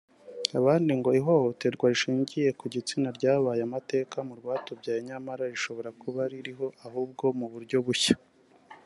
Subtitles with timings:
[0.59, 7.25] abandi ngo ihohoterwa rishingiye ku gitsina ryabaye amateka mu rwatubyaye nyamara rishobora kuba ririho ahubwo
[7.39, 8.15] mu buryo bushya